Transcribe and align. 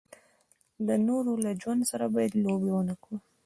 د 0.87 0.89
نورو 1.07 1.33
له 1.43 1.51
ژوند 1.61 1.81
سره 1.91 2.05
باید 2.15 2.39
لوبې 2.43 2.71
و 2.73 2.81
نه 2.89 2.95
کړو. 3.01 3.15